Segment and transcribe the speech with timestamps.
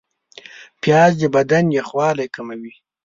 [0.81, 2.73] پیاز د بدن یخوالی کموي